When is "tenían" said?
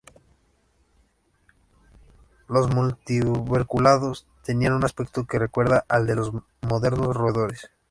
4.43-4.73